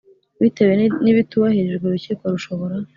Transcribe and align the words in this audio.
Bitewe 0.41 0.73
n 1.03 1.05
ibitubahirijwe 1.11 1.83
urukiko 1.85 2.23
rushobora 2.33 2.75